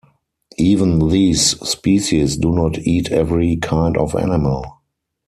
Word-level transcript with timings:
Even 0.57 1.09
these 1.09 1.59
species 1.59 2.35
do 2.35 2.51
not 2.51 2.79
eat 2.87 3.11
every 3.11 3.55
kind 3.57 3.95
of 3.99 4.15
animal. 4.15 4.81